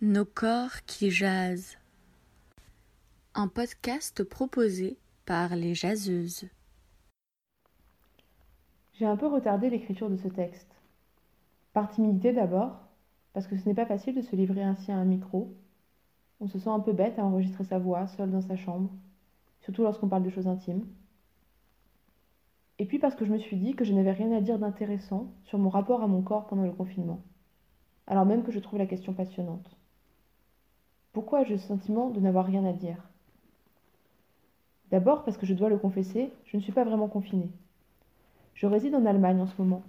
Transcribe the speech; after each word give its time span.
Nos 0.00 0.24
corps 0.24 0.84
qui 0.86 1.10
jasent. 1.10 1.76
Un 3.34 3.48
podcast 3.48 4.22
proposé 4.22 4.96
par 5.26 5.56
les 5.56 5.74
jaseuses. 5.74 6.44
J'ai 8.92 9.06
un 9.06 9.16
peu 9.16 9.26
retardé 9.26 9.68
l'écriture 9.68 10.08
de 10.08 10.16
ce 10.16 10.28
texte. 10.28 10.70
Par 11.72 11.88
timidité 11.88 12.32
d'abord, 12.32 12.78
parce 13.32 13.48
que 13.48 13.56
ce 13.56 13.68
n'est 13.68 13.74
pas 13.74 13.86
facile 13.86 14.14
de 14.14 14.22
se 14.22 14.36
livrer 14.36 14.62
ainsi 14.62 14.92
à 14.92 14.96
un 14.96 15.04
micro. 15.04 15.52
On 16.38 16.46
se 16.46 16.60
sent 16.60 16.70
un 16.70 16.78
peu 16.78 16.92
bête 16.92 17.18
à 17.18 17.24
enregistrer 17.24 17.64
sa 17.64 17.80
voix 17.80 18.06
seule 18.06 18.30
dans 18.30 18.40
sa 18.40 18.54
chambre, 18.54 18.92
surtout 19.62 19.82
lorsqu'on 19.82 20.08
parle 20.08 20.22
de 20.22 20.30
choses 20.30 20.46
intimes. 20.46 20.86
Et 22.78 22.86
puis 22.86 23.00
parce 23.00 23.16
que 23.16 23.24
je 23.24 23.32
me 23.32 23.38
suis 23.38 23.56
dit 23.56 23.74
que 23.74 23.84
je 23.84 23.92
n'avais 23.92 24.12
rien 24.12 24.30
à 24.30 24.40
dire 24.40 24.60
d'intéressant 24.60 25.34
sur 25.42 25.58
mon 25.58 25.70
rapport 25.70 26.04
à 26.04 26.06
mon 26.06 26.22
corps 26.22 26.46
pendant 26.46 26.62
le 26.62 26.70
confinement, 26.70 27.20
alors 28.06 28.26
même 28.26 28.44
que 28.44 28.52
je 28.52 28.60
trouve 28.60 28.78
la 28.78 28.86
question 28.86 29.12
passionnante. 29.12 29.76
Pourquoi 31.12 31.42
ai-je 31.42 31.52
le 31.52 31.58
sentiment 31.58 32.10
de 32.10 32.20
n'avoir 32.20 32.46
rien 32.46 32.64
à 32.64 32.72
dire? 32.72 33.08
D'abord 34.90 35.24
parce 35.24 35.36
que 35.36 35.46
je 35.46 35.54
dois 35.54 35.68
le 35.68 35.78
confesser, 35.78 36.32
je 36.44 36.56
ne 36.56 36.62
suis 36.62 36.72
pas 36.72 36.84
vraiment 36.84 37.08
confinée. 37.08 37.50
Je 38.54 38.66
réside 38.66 38.94
en 38.94 39.06
Allemagne 39.06 39.40
en 39.40 39.46
ce 39.46 39.60
moment, 39.60 39.82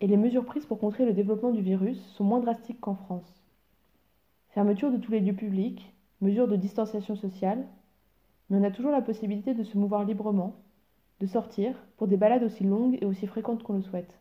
et 0.00 0.06
les 0.06 0.16
mesures 0.16 0.44
prises 0.44 0.66
pour 0.66 0.78
contrer 0.78 1.04
le 1.04 1.12
développement 1.12 1.50
du 1.50 1.62
virus 1.62 2.00
sont 2.14 2.24
moins 2.24 2.40
drastiques 2.40 2.80
qu'en 2.80 2.94
France. 2.94 3.42
Fermeture 4.50 4.92
de 4.92 4.98
tous 4.98 5.12
les 5.12 5.20
lieux 5.20 5.34
publics, 5.34 5.94
mesures 6.20 6.48
de 6.48 6.56
distanciation 6.56 7.16
sociale, 7.16 7.66
mais 8.48 8.58
on 8.58 8.64
a 8.64 8.70
toujours 8.70 8.92
la 8.92 9.00
possibilité 9.00 9.54
de 9.54 9.64
se 9.64 9.78
mouvoir 9.78 10.04
librement, 10.04 10.56
de 11.20 11.26
sortir 11.26 11.74
pour 11.96 12.08
des 12.08 12.16
balades 12.16 12.42
aussi 12.42 12.64
longues 12.64 12.98
et 13.00 13.06
aussi 13.06 13.26
fréquentes 13.26 13.62
qu'on 13.62 13.74
le 13.74 13.82
souhaite. 13.82 14.18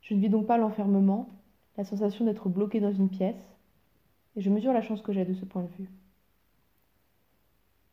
Je 0.00 0.14
ne 0.14 0.20
vis 0.20 0.28
donc 0.28 0.46
pas 0.46 0.58
l'enfermement, 0.58 1.28
la 1.76 1.84
sensation 1.84 2.24
d'être 2.24 2.48
bloqué 2.48 2.80
dans 2.80 2.92
une 2.92 3.08
pièce, 3.08 3.55
et 4.36 4.40
je 4.40 4.50
mesure 4.50 4.72
la 4.72 4.82
chance 4.82 5.02
que 5.02 5.12
j'ai 5.12 5.24
de 5.24 5.34
ce 5.34 5.44
point 5.44 5.62
de 5.62 5.72
vue. 5.78 5.90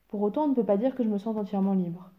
Pour 0.09 0.21
autant, 0.21 0.43
on 0.43 0.49
ne 0.49 0.55
peut 0.55 0.65
pas 0.65 0.77
dire 0.77 0.95
que 0.95 1.03
je 1.03 1.09
me 1.09 1.17
sens 1.17 1.35
entièrement 1.35 1.73
libre. 1.73 2.11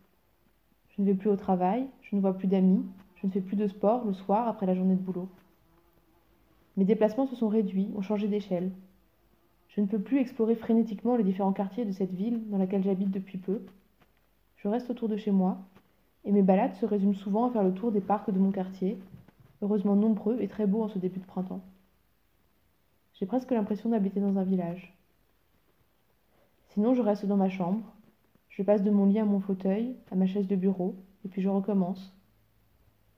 Je 0.91 1.03
ne 1.03 1.07
vais 1.07 1.15
plus 1.15 1.31
au 1.31 1.37
travail, 1.37 1.87
je 2.03 2.17
ne 2.17 2.21
vois 2.21 2.33
plus 2.35 2.49
d'amis, 2.49 2.85
je 3.17 3.27
ne 3.27 3.33
fais 3.33 3.41
plus 3.41 3.57
de 3.57 3.69
sport 3.69 4.05
le 4.05 4.13
soir 4.13 4.49
après 4.49 4.67
la 4.67 4.75
journée 4.75 4.97
de 4.97 5.01
boulot. 5.01 5.29
Mes 6.77 6.85
déplacements 6.85 7.27
se 7.27 7.37
sont 7.37 7.49
réduits, 7.49 7.91
ont 7.95 8.03
changé 8.03 8.27
d'échelle. 8.27 8.73
Je 9.69 9.81
ne 9.81 9.87
peux 9.87 10.01
plus 10.01 10.19
explorer 10.19 10.57
frénétiquement 10.57 11.17
les 11.17 11.25
différents 11.25 11.53
quartiers 11.53 11.85
de 11.85 11.93
cette 11.93 12.13
ville 12.13 12.49
dans 12.51 12.59
laquelle 12.59 12.83
j'habite 12.83 13.11
depuis 13.11 13.39
peu, 13.39 13.61
je 14.57 14.69
reste 14.69 14.89
autour 14.89 15.09
de 15.09 15.17
chez 15.17 15.31
moi, 15.31 15.59
et 16.25 16.33
mes 16.33 16.43
balades 16.43 16.75
se 16.77 16.87
résument 16.87 17.15
souvent 17.15 17.49
à 17.49 17.51
faire 17.51 17.63
le 17.63 17.75
tour 17.75 17.93
des 17.93 18.01
parcs 18.01 18.31
de 18.31 18.39
mon 18.39 18.51
quartier, 18.51 18.99
heureusement 19.61 19.95
nombreux 19.95 20.41
et 20.41 20.49
très 20.49 20.67
beaux 20.67 20.83
en 20.83 20.89
ce 20.89 20.99
début 20.99 21.21
de 21.21 21.27
printemps. 21.27 21.61
J'ai 23.15 23.27
presque 23.27 23.53
l'impression 23.53 23.91
d'habiter 23.91 24.21
dans 24.21 24.39
un 24.39 24.45
village. 24.45 24.97
Sinon, 26.71 26.95
je 26.95 27.03
reste 27.03 27.27
dans 27.27 27.37
ma 27.37 27.49
chambre, 27.49 27.95
je 28.49 28.63
passe 28.63 28.83
de 28.83 28.91
mon 28.91 29.07
lit 29.07 29.21
à 29.21 29.25
mon 29.25 29.41
fauteuil, 29.41 29.97
à 30.11 30.17
ma 30.17 30.27
chaise 30.27 30.49
de 30.49 30.57
bureau, 30.57 30.97
et 31.25 31.29
puis 31.29 31.41
je 31.41 31.49
recommence. 31.49 32.13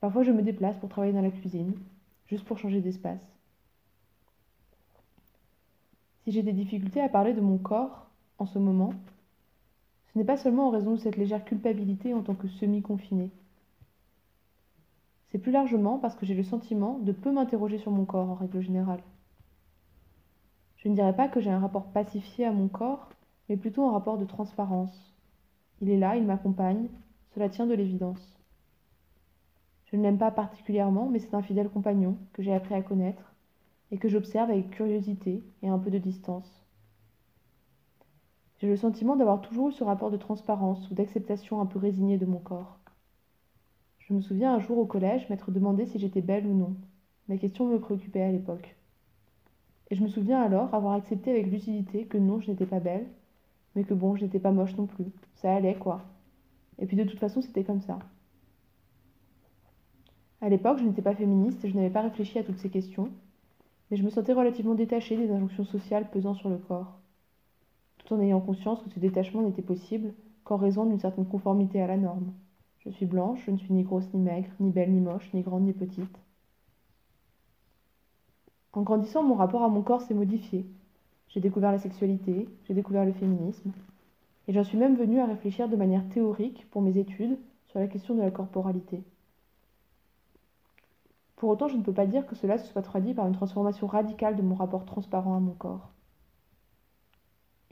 Parfois, 0.00 0.22
je 0.22 0.32
me 0.32 0.42
déplace 0.42 0.76
pour 0.76 0.90
travailler 0.90 1.14
dans 1.14 1.22
la 1.22 1.30
cuisine, 1.30 1.74
juste 2.26 2.44
pour 2.44 2.58
changer 2.58 2.80
d'espace. 2.80 3.20
Si 6.24 6.32
j'ai 6.32 6.42
des 6.42 6.52
difficultés 6.52 7.00
à 7.00 7.08
parler 7.08 7.32
de 7.32 7.40
mon 7.40 7.56
corps 7.56 8.10
en 8.38 8.46
ce 8.46 8.58
moment, 8.58 8.92
ce 10.12 10.18
n'est 10.18 10.24
pas 10.24 10.36
seulement 10.36 10.68
en 10.68 10.70
raison 10.70 10.92
de 10.92 11.00
cette 11.00 11.16
légère 11.16 11.44
culpabilité 11.44 12.12
en 12.12 12.22
tant 12.22 12.34
que 12.34 12.48
semi-confiné. 12.48 13.30
C'est 15.28 15.38
plus 15.38 15.52
largement 15.52 15.98
parce 15.98 16.14
que 16.14 16.26
j'ai 16.26 16.34
le 16.34 16.42
sentiment 16.42 16.98
de 16.98 17.12
peu 17.12 17.32
m'interroger 17.32 17.78
sur 17.78 17.90
mon 17.90 18.04
corps 18.04 18.28
en 18.28 18.34
règle 18.34 18.60
générale. 18.60 19.02
Je 20.86 20.90
ne 20.92 20.94
dirais 20.94 21.16
pas 21.16 21.26
que 21.26 21.40
j'ai 21.40 21.50
un 21.50 21.58
rapport 21.58 21.86
pacifié 21.86 22.44
à 22.44 22.52
mon 22.52 22.68
corps, 22.68 23.08
mais 23.48 23.56
plutôt 23.56 23.88
un 23.88 23.90
rapport 23.90 24.18
de 24.18 24.24
transparence. 24.24 25.16
Il 25.80 25.90
est 25.90 25.98
là, 25.98 26.16
il 26.16 26.24
m'accompagne, 26.24 26.86
cela 27.34 27.48
tient 27.48 27.66
de 27.66 27.74
l'évidence. 27.74 28.38
Je 29.86 29.96
ne 29.96 30.02
l'aime 30.02 30.16
pas 30.16 30.30
particulièrement, 30.30 31.08
mais 31.08 31.18
c'est 31.18 31.34
un 31.34 31.42
fidèle 31.42 31.70
compagnon 31.70 32.16
que 32.32 32.40
j'ai 32.40 32.54
appris 32.54 32.74
à 32.74 32.82
connaître 32.82 33.34
et 33.90 33.98
que 33.98 34.08
j'observe 34.08 34.48
avec 34.48 34.70
curiosité 34.70 35.42
et 35.60 35.68
un 35.68 35.76
peu 35.80 35.90
de 35.90 35.98
distance. 35.98 36.64
J'ai 38.58 38.68
le 38.68 38.76
sentiment 38.76 39.16
d'avoir 39.16 39.40
toujours 39.40 39.70
eu 39.70 39.72
ce 39.72 39.82
rapport 39.82 40.12
de 40.12 40.16
transparence 40.16 40.88
ou 40.88 40.94
d'acceptation 40.94 41.60
un 41.60 41.66
peu 41.66 41.80
résignée 41.80 42.16
de 42.16 42.26
mon 42.26 42.38
corps. 42.38 42.78
Je 43.98 44.14
me 44.14 44.20
souviens 44.20 44.54
un 44.54 44.60
jour 44.60 44.78
au 44.78 44.86
collège 44.86 45.28
m'être 45.30 45.50
demandé 45.50 45.84
si 45.84 45.98
j'étais 45.98 46.22
belle 46.22 46.46
ou 46.46 46.54
non. 46.54 46.76
La 47.28 47.38
question 47.38 47.66
me 47.66 47.80
préoccupait 47.80 48.22
à 48.22 48.30
l'époque. 48.30 48.76
Et 49.90 49.96
je 49.96 50.02
me 50.02 50.08
souviens 50.08 50.40
alors 50.40 50.74
avoir 50.74 50.94
accepté 50.94 51.30
avec 51.30 51.46
lucidité 51.46 52.06
que 52.06 52.18
non, 52.18 52.40
je 52.40 52.50
n'étais 52.50 52.66
pas 52.66 52.80
belle, 52.80 53.06
mais 53.74 53.84
que 53.84 53.94
bon, 53.94 54.16
je 54.16 54.24
n'étais 54.24 54.40
pas 54.40 54.52
moche 54.52 54.76
non 54.76 54.86
plus. 54.86 55.06
Ça 55.36 55.54
allait, 55.54 55.76
quoi. 55.76 56.02
Et 56.78 56.86
puis 56.86 56.96
de 56.96 57.04
toute 57.04 57.20
façon, 57.20 57.40
c'était 57.40 57.64
comme 57.64 57.80
ça. 57.80 57.98
À 60.40 60.48
l'époque, 60.48 60.78
je 60.78 60.84
n'étais 60.84 61.02
pas 61.02 61.14
féministe 61.14 61.64
et 61.64 61.70
je 61.70 61.76
n'avais 61.76 61.90
pas 61.90 62.02
réfléchi 62.02 62.38
à 62.38 62.44
toutes 62.44 62.58
ces 62.58 62.68
questions, 62.68 63.10
mais 63.90 63.96
je 63.96 64.02
me 64.02 64.10
sentais 64.10 64.32
relativement 64.32 64.74
détachée 64.74 65.16
des 65.16 65.30
injonctions 65.30 65.64
sociales 65.64 66.10
pesant 66.10 66.34
sur 66.34 66.48
le 66.48 66.58
corps 66.58 66.98
tout 68.06 68.14
en 68.14 68.20
ayant 68.20 68.40
conscience 68.40 68.82
que 68.82 68.90
ce 68.90 69.00
détachement 69.00 69.42
n'était 69.42 69.62
possible 69.62 70.14
qu'en 70.44 70.56
raison 70.56 70.86
d'une 70.86 71.00
certaine 71.00 71.26
conformité 71.26 71.80
à 71.80 71.86
la 71.86 71.96
norme. 71.96 72.32
Je 72.78 72.90
suis 72.90 73.06
blanche, 73.06 73.42
je 73.46 73.50
ne 73.50 73.56
suis 73.56 73.74
ni 73.74 73.82
grosse 73.82 74.12
ni 74.14 74.20
maigre, 74.20 74.48
ni 74.60 74.70
belle 74.70 74.92
ni 74.92 75.00
moche, 75.00 75.28
ni 75.34 75.42
grande 75.42 75.64
ni 75.64 75.72
petite. 75.72 76.18
En 78.76 78.82
grandissant, 78.82 79.22
mon 79.22 79.36
rapport 79.36 79.62
à 79.62 79.70
mon 79.70 79.80
corps 79.80 80.02
s'est 80.02 80.12
modifié. 80.12 80.66
J'ai 81.28 81.40
découvert 81.40 81.72
la 81.72 81.78
sexualité, 81.78 82.46
j'ai 82.64 82.74
découvert 82.74 83.06
le 83.06 83.12
féminisme, 83.14 83.72
et 84.46 84.52
j'en 84.52 84.64
suis 84.64 84.76
même 84.76 84.96
venue 84.96 85.18
à 85.18 85.24
réfléchir 85.24 85.66
de 85.70 85.76
manière 85.76 86.06
théorique 86.10 86.68
pour 86.70 86.82
mes 86.82 86.98
études 86.98 87.38
sur 87.68 87.80
la 87.80 87.86
question 87.86 88.14
de 88.14 88.20
la 88.20 88.30
corporalité. 88.30 89.02
Pour 91.36 91.48
autant, 91.48 91.68
je 91.68 91.76
ne 91.78 91.82
peux 91.82 91.94
pas 91.94 92.04
dire 92.04 92.26
que 92.26 92.34
cela 92.34 92.58
se 92.58 92.70
soit 92.70 92.82
traduit 92.82 93.14
par 93.14 93.26
une 93.26 93.34
transformation 93.34 93.86
radicale 93.86 94.36
de 94.36 94.42
mon 94.42 94.54
rapport 94.54 94.84
transparent 94.84 95.34
à 95.34 95.40
mon 95.40 95.54
corps. 95.54 95.88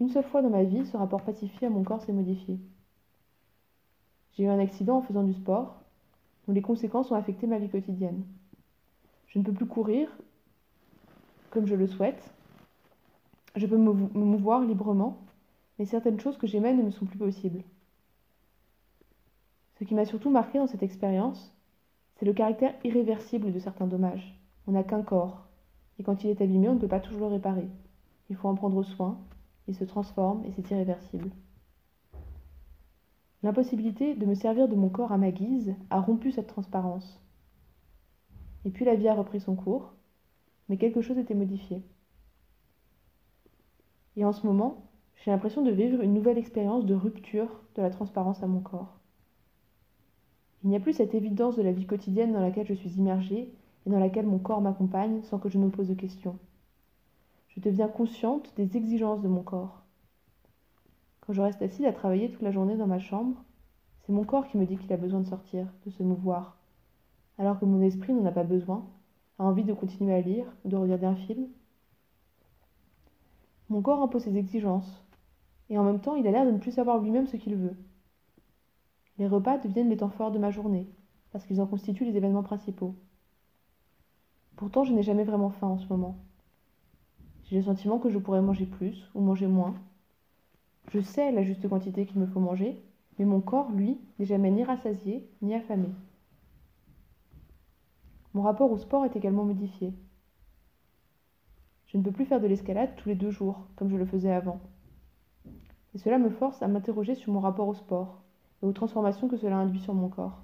Une 0.01 0.09
seule 0.09 0.25
fois 0.25 0.41
dans 0.41 0.49
ma 0.49 0.65
vie, 0.65 0.87
ce 0.87 0.97
rapport 0.97 1.21
pacifié 1.21 1.67
à 1.67 1.71
mon 1.71 1.85
corps 1.85 2.01
s'est 2.01 2.15
modifié. 2.15 2.59
J'ai 4.33 4.45
eu 4.45 4.49
un 4.49 4.59
accident 4.59 4.97
en 4.97 5.03
faisant 5.03 5.23
du 5.23 5.35
sport, 5.35 5.83
dont 6.49 6.55
les 6.55 6.63
conséquences 6.63 7.11
ont 7.11 7.15
affecté 7.15 7.47
ma 7.47 7.59
vie 7.59 7.69
quotidienne. 7.69 8.25
Je 9.27 9.39
ne 9.39 9.45
peux 9.45 9.53
plus 9.53 9.67
courir 9.67 10.09
comme 11.55 11.67
je 11.67 11.77
le 11.77 11.87
souhaite. 11.87 12.35
Je 13.57 13.67
peux 13.67 13.79
me 13.79 13.93
mouvoir 13.93 14.61
librement, 14.61 15.19
mais 15.79 15.87
certaines 15.87 16.21
choses 16.21 16.37
que 16.37 16.49
j'aimais 16.49 16.75
ne 16.75 16.83
me 16.83 16.91
sont 16.91 17.07
plus 17.07 17.19
possibles. 17.19 17.63
Ce 19.79 19.85
qui 19.85 19.95
m'a 19.95 20.05
surtout 20.05 20.31
marqué 20.31 20.59
dans 20.59 20.67
cette 20.67 20.83
expérience, 20.83 21.55
c'est 22.17 22.27
le 22.27 22.33
caractère 22.33 22.75
irréversible 22.85 23.53
de 23.53 23.59
certains 23.61 23.87
dommages. 23.87 24.39
On 24.67 24.73
n'a 24.73 24.83
qu'un 24.83 25.03
corps, 25.03 25.47
et 25.99 26.03
quand 26.03 26.25
il 26.25 26.31
est 26.31 26.41
abîmé, 26.41 26.69
on 26.69 26.75
ne 26.75 26.81
peut 26.81 26.89
pas 26.89 27.01
toujours 27.01 27.29
le 27.29 27.35
réparer. 27.35 27.69
Il 28.31 28.37
faut 28.37 28.49
en 28.49 28.55
prendre 28.55 28.83
soin, 28.83 29.19
il 29.69 29.75
se 29.75 29.85
transforme 29.85 30.45
et 30.45 30.53
c'est 30.53 30.71
irréversible. 30.71 31.31
L'impossibilité 33.43 34.15
de 34.15 34.27
me 34.27 34.35
servir 34.35 34.69
de 34.69 34.75
mon 34.75 34.89
corps 34.89 35.13
à 35.13 35.19
ma 35.19 35.31
guise 35.31 35.75
a 35.91 36.01
rompu 36.01 36.33
cette 36.33 36.47
transparence. 36.47 37.21
Et 38.65 38.71
puis 38.71 38.85
la 38.85 38.95
vie 38.95 39.09
a 39.09 39.15
repris 39.15 39.41
son 39.41 39.55
cours, 39.55 39.93
mais 40.69 40.77
quelque 40.77 41.01
chose 41.01 41.19
était 41.19 41.35
modifié. 41.35 41.83
Et 44.17 44.25
en 44.25 44.33
ce 44.33 44.47
moment, 44.47 44.87
j'ai 45.17 45.31
l'impression 45.31 45.63
de 45.63 45.71
vivre 45.71 46.03
une 46.03 46.15
nouvelle 46.15 46.39
expérience 46.39 46.87
de 46.87 46.95
rupture 46.95 47.63
de 47.75 47.83
la 47.83 47.91
transparence 47.91 48.43
à 48.43 48.47
mon 48.47 48.61
corps. 48.61 48.99
Il 50.63 50.71
n'y 50.71 50.77
a 50.77 50.81
plus 50.81 50.95
cette 50.95 51.15
évidence 51.15 51.57
de 51.57 51.63
la 51.63 51.73
vie 51.73 51.87
quotidienne 51.87 52.33
dans 52.33 52.41
laquelle 52.41 52.67
je 52.67 52.75
suis 52.75 52.97
immergée 52.97 53.53
et 53.87 53.91
dans 53.91 53.99
laquelle 53.99 54.27
mon 54.27 54.39
corps 54.39 54.63
m'accompagne 54.63 55.23
sans 55.25 55.39
que 55.39 55.49
je 55.49 55.59
me 55.59 55.69
pose 55.69 55.89
de 55.89 55.95
questions. 55.95 56.39
Je 57.49 57.61
deviens 57.61 57.89
consciente 57.89 58.53
des 58.57 58.77
exigences 58.77 59.21
de 59.21 59.29
mon 59.29 59.43
corps. 59.43 59.83
Quand 61.21 61.33
je 61.33 61.43
reste 61.43 61.63
assise 61.63 61.87
à 61.87 61.93
travailler 61.93 62.31
toute 62.31 62.43
la 62.43 62.51
journée 62.51 62.77
dans 62.77 62.87
ma 62.87 62.99
chambre, 62.99 63.43
c'est 64.03 64.13
mon 64.13 64.25
corps 64.25 64.47
qui 64.47 64.59
me 64.59 64.67
dit 64.67 64.77
qu'il 64.77 64.93
a 64.93 64.97
besoin 64.97 65.21
de 65.21 65.29
sortir, 65.29 65.67
de 65.87 65.91
se 65.91 66.03
mouvoir, 66.03 66.59
alors 67.39 67.59
que 67.59 67.65
mon 67.65 67.81
esprit 67.81 68.13
n'en 68.13 68.27
a 68.27 68.33
pas 68.33 68.45
besoin, 68.45 68.87
a 69.39 69.45
envie 69.45 69.65
de 69.65 69.73
continuer 69.73 70.15
à 70.15 70.21
lire 70.21 70.47
de 70.65 70.77
regarder 70.77 71.07
un 71.07 71.17
film. 71.17 71.49
Mon 73.69 73.83
corps 73.83 74.03
impose 74.03 74.25
ses 74.25 74.37
exigences, 74.37 75.05
et 75.71 75.79
en 75.79 75.85
même 75.85 76.01
temps 76.01 76.15
il 76.15 76.27
a 76.27 76.31
l'air 76.31 76.47
de 76.47 76.51
ne 76.51 76.59
plus 76.59 76.73
savoir 76.73 76.99
lui-même 76.99 77.27
ce 77.27 77.37
qu'il 77.37 77.57
veut. 77.57 77.77
Les 79.19 79.27
repas 79.27 79.59
deviennent 79.59 79.91
les 79.91 79.97
temps 79.97 80.11
forts 80.11 80.33
de 80.33 80.39
ma 80.39 80.51
journée, 80.51 80.89
parce 81.33 81.47
qu'ils 81.47 81.61
en 81.61 81.67
constituent 81.67 82.05
les 82.05 82.17
événements 82.17 82.43
principaux. 82.43 82.95
Pourtant 84.57 84.85
je 84.85 84.93
n'ai 84.93 85.03
jamais 85.03 85.25
vraiment 85.25 85.51
faim 85.51 85.69
en 85.69 85.79
ce 85.79 85.89
moment. 85.89 86.17
J'ai 87.45 87.57
le 87.57 87.63
sentiment 87.63 87.99
que 87.99 88.11
je 88.11 88.19
pourrais 88.19 88.43
manger 88.43 88.67
plus 88.67 89.09
ou 89.15 89.21
manger 89.21 89.47
moins. 89.47 89.75
Je 90.93 91.01
sais 91.01 91.33
la 91.33 91.43
juste 91.43 91.69
quantité 91.69 92.07
qu'il 92.07 92.21
me 92.21 92.27
faut 92.27 92.41
manger, 92.41 92.83
mais 93.19 93.25
mon 93.25 93.41
corps, 93.41 93.71
lui, 93.71 93.99
n'est 94.19 94.27
jamais 94.27 94.51
ni 94.51 94.65
rassasié 94.65 95.29
ni 95.43 95.55
affamé. 95.55 95.89
Mon 98.35 98.43
rapport 98.43 98.71
au 98.73 98.79
sport 98.79 99.05
est 99.05 99.15
également 99.15 99.45
modifié. 99.45 99.93
Je 101.87 101.97
ne 101.97 102.03
peux 102.03 102.11
plus 102.11 102.25
faire 102.25 102.41
de 102.41 102.49
l'escalade 102.49 102.91
tous 102.97 103.09
les 103.09 103.15
deux 103.15 103.31
jours, 103.31 103.69
comme 103.77 103.89
je 103.89 103.97
le 103.97 104.05
faisais 104.05 104.33
avant. 104.33 104.61
Et 105.95 105.99
cela 105.99 106.19
me 106.19 106.31
force 106.31 106.61
à 106.61 106.67
m'interroger 106.67 107.15
sur 107.15 107.33
mon 107.33 107.39
rapport 107.39 107.69
au 107.69 107.75
sport 107.75 108.23
et 108.61 108.67
aux 108.67 108.73
transformations 108.73 109.29
que 109.29 109.37
cela 109.37 109.59
induit 109.59 109.79
sur 109.79 109.95
mon 109.95 110.09
corps. 110.09 110.43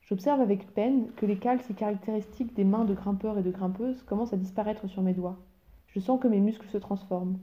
J'observe 0.00 0.40
avec 0.40 0.72
peine 0.74 1.12
que 1.16 1.26
les 1.26 1.38
cales 1.38 1.60
et 1.70 1.74
caractéristiques 1.74 2.54
des 2.54 2.64
mains 2.64 2.84
de 2.84 2.94
grimpeurs 2.94 3.38
et 3.38 3.42
de 3.44 3.50
grimpeuses 3.52 4.02
commencent 4.02 4.32
à 4.32 4.36
disparaître 4.36 4.88
sur 4.88 5.02
mes 5.02 5.14
doigts. 5.14 5.38
Je 5.86 6.00
sens 6.00 6.20
que 6.20 6.28
mes 6.28 6.40
muscles 6.40 6.68
se 6.68 6.78
transforment. 6.78 7.38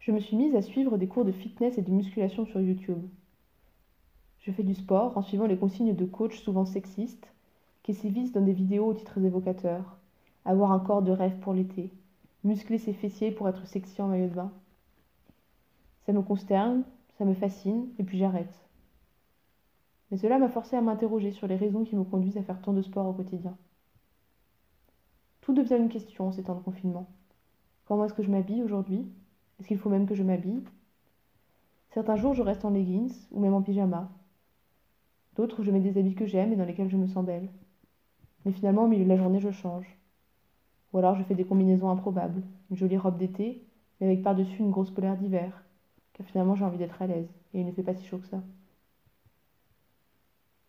Je 0.00 0.10
me 0.10 0.18
suis 0.18 0.36
mise 0.36 0.56
à 0.56 0.62
suivre 0.62 0.98
des 0.98 1.08
cours 1.08 1.24
de 1.24 1.32
fitness 1.32 1.78
et 1.78 1.82
de 1.82 1.90
musculation 1.92 2.44
sur 2.46 2.60
YouTube. 2.60 3.08
Je 4.46 4.52
fais 4.52 4.62
du 4.62 4.76
sport 4.76 5.18
en 5.18 5.22
suivant 5.22 5.46
les 5.46 5.56
consignes 5.56 5.96
de 5.96 6.04
coach 6.04 6.40
souvent 6.40 6.64
sexistes 6.64 7.32
qui 7.82 7.94
sévissent 7.94 8.30
dans 8.30 8.44
des 8.44 8.52
vidéos 8.52 8.86
aux 8.86 8.94
titres 8.94 9.18
évocateurs. 9.18 9.96
Avoir 10.44 10.70
un 10.70 10.78
corps 10.78 11.02
de 11.02 11.10
rêve 11.10 11.36
pour 11.40 11.52
l'été, 11.52 11.90
muscler 12.44 12.78
ses 12.78 12.92
fessiers 12.92 13.32
pour 13.32 13.48
être 13.48 13.66
sexy 13.66 14.00
en 14.00 14.06
maillot 14.06 14.28
de 14.28 14.34
bain. 14.34 14.52
Ça 16.04 16.12
me 16.12 16.22
consterne, 16.22 16.84
ça 17.18 17.24
me 17.24 17.34
fascine, 17.34 17.88
et 17.98 18.04
puis 18.04 18.18
j'arrête. 18.18 18.54
Mais 20.12 20.16
cela 20.16 20.38
m'a 20.38 20.48
forcé 20.48 20.76
à 20.76 20.80
m'interroger 20.80 21.32
sur 21.32 21.48
les 21.48 21.56
raisons 21.56 21.82
qui 21.82 21.96
me 21.96 22.04
conduisent 22.04 22.38
à 22.38 22.44
faire 22.44 22.62
tant 22.62 22.72
de 22.72 22.82
sport 22.82 23.08
au 23.08 23.12
quotidien. 23.12 23.56
Tout 25.40 25.54
devient 25.54 25.76
une 25.76 25.88
question 25.88 26.28
en 26.28 26.32
ces 26.32 26.44
temps 26.44 26.54
de 26.54 26.62
confinement. 26.62 27.08
Comment 27.86 28.04
est-ce 28.04 28.14
que 28.14 28.22
je 28.22 28.30
m'habille 28.30 28.62
aujourd'hui? 28.62 29.08
Est-ce 29.58 29.66
qu'il 29.66 29.78
faut 29.78 29.90
même 29.90 30.06
que 30.06 30.14
je 30.14 30.22
m'habille? 30.22 30.62
Certains 31.90 32.14
jours, 32.14 32.34
je 32.34 32.42
reste 32.42 32.64
en 32.64 32.70
leggings 32.70 33.12
ou 33.32 33.40
même 33.40 33.54
en 33.54 33.62
pyjama. 33.62 34.08
D'autres, 35.36 35.62
je 35.62 35.70
mets 35.70 35.80
des 35.80 35.98
habits 35.98 36.14
que 36.14 36.26
j'aime 36.26 36.52
et 36.52 36.56
dans 36.56 36.64
lesquels 36.64 36.88
je 36.88 36.96
me 36.96 37.06
sens 37.06 37.24
belle. 37.24 37.48
Mais 38.44 38.52
finalement, 38.52 38.84
au 38.84 38.88
milieu 38.88 39.04
de 39.04 39.08
la 39.08 39.16
journée, 39.16 39.40
je 39.40 39.50
change. 39.50 39.86
Ou 40.92 40.98
alors, 40.98 41.14
je 41.14 41.22
fais 41.24 41.34
des 41.34 41.44
combinaisons 41.44 41.90
improbables. 41.90 42.42
Une 42.70 42.76
jolie 42.76 42.96
robe 42.96 43.18
d'été, 43.18 43.62
mais 44.00 44.06
avec 44.06 44.22
par-dessus 44.22 44.60
une 44.60 44.70
grosse 44.70 44.90
polaire 44.90 45.16
d'hiver. 45.16 45.62
Car 46.14 46.26
finalement, 46.26 46.54
j'ai 46.54 46.64
envie 46.64 46.78
d'être 46.78 47.02
à 47.02 47.06
l'aise 47.06 47.28
et 47.52 47.60
il 47.60 47.66
ne 47.66 47.72
fait 47.72 47.82
pas 47.82 47.94
si 47.94 48.06
chaud 48.06 48.18
que 48.18 48.26
ça. 48.26 48.42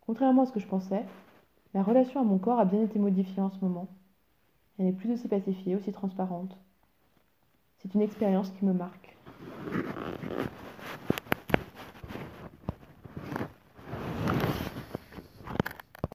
Contrairement 0.01 0.43
à 0.43 0.45
ce 0.45 0.51
que 0.51 0.59
je 0.59 0.67
pensais, 0.67 1.05
la 1.73 1.83
relation 1.83 2.19
à 2.19 2.23
mon 2.23 2.37
corps 2.37 2.59
a 2.59 2.65
bien 2.65 2.81
été 2.81 2.99
modifiée 2.99 3.41
en 3.41 3.49
ce 3.49 3.59
moment. 3.63 3.87
Elle 4.77 4.85
n'est 4.85 4.91
plus 4.91 5.11
aussi 5.11 5.27
pacifiée, 5.27 5.75
aussi 5.75 5.91
transparente. 5.91 6.57
C'est 7.77 7.93
une 7.93 8.01
expérience 8.01 8.51
qui 8.51 8.65
me 8.65 8.73
marque. 8.73 9.15